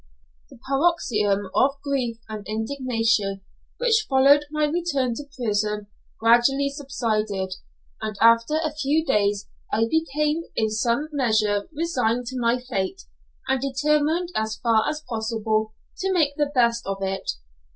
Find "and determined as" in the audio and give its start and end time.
13.47-14.55